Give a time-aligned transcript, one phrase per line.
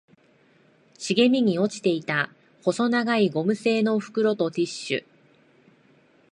[0.97, 2.31] 茂みに落ちていた
[2.63, 5.05] 細長いゴム製の袋とティッシュ